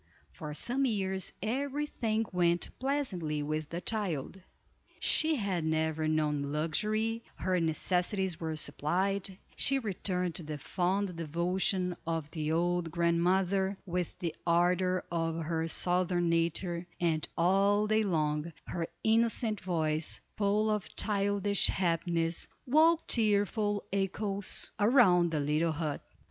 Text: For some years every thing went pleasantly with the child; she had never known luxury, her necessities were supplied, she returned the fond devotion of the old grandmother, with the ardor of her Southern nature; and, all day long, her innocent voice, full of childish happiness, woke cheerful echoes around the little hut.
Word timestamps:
For 0.33 0.55
some 0.55 0.83
years 0.85 1.31
every 1.43 1.85
thing 1.85 2.25
went 2.33 2.69
pleasantly 2.79 3.43
with 3.43 3.69
the 3.69 3.81
child; 3.81 4.41
she 4.99 5.35
had 5.35 5.63
never 5.63 6.07
known 6.07 6.41
luxury, 6.51 7.21
her 7.35 7.59
necessities 7.59 8.39
were 8.39 8.55
supplied, 8.55 9.37
she 9.55 9.77
returned 9.77 10.33
the 10.33 10.57
fond 10.57 11.15
devotion 11.15 11.95
of 12.07 12.31
the 12.31 12.51
old 12.51 12.89
grandmother, 12.89 13.77
with 13.85 14.17
the 14.17 14.35
ardor 14.47 15.05
of 15.11 15.35
her 15.43 15.67
Southern 15.67 16.29
nature; 16.29 16.87
and, 16.99 17.29
all 17.37 17.85
day 17.85 18.01
long, 18.01 18.51
her 18.65 18.87
innocent 19.03 19.61
voice, 19.61 20.19
full 20.35 20.71
of 20.71 20.95
childish 20.95 21.67
happiness, 21.67 22.47
woke 22.65 23.07
cheerful 23.07 23.83
echoes 23.93 24.71
around 24.79 25.29
the 25.29 25.39
little 25.39 25.73
hut. 25.73 26.01